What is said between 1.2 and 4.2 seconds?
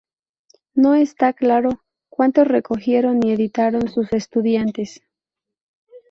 claro cuanto recogieron y editaron sus